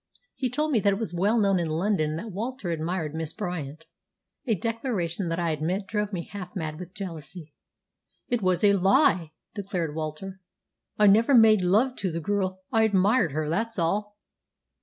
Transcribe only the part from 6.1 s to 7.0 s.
me half mad with